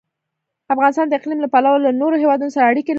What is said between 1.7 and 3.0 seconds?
له نورو هېوادونو سره اړیکې لري.